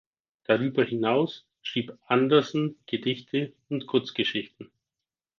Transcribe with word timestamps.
Darüber 0.45 0.83
hinaus 0.83 1.45
schrieb 1.61 1.95
Andersen 2.07 2.75
Gedichte 2.87 3.53
und 3.69 3.85
Kurzgeschichten. 3.85 4.71